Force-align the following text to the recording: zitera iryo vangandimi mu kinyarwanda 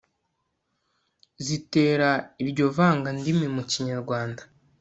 zitera 1.45 2.09
iryo 2.43 2.65
vangandimi 2.75 3.45
mu 3.55 3.63
kinyarwanda 3.71 4.41